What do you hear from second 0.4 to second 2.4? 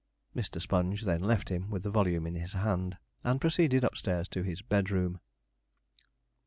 Sponge then left him with the volume in